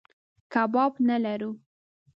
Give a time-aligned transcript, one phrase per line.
[0.53, 1.51] کباب نه لرو.